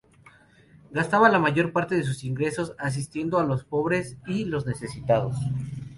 [0.89, 5.35] Gastaba la mayor parte de sus ingresos asistiendo a los pobres y los necesitados.